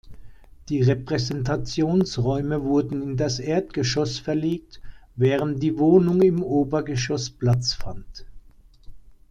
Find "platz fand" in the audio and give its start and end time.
7.29-8.25